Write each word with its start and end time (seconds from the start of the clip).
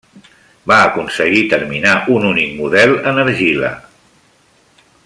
Va 0.71 0.77
aconseguir 0.85 1.43
terminar 1.51 1.93
un 2.15 2.27
únic 2.31 2.57
model 2.63 2.97
en 3.13 3.25
argila. 3.27 3.73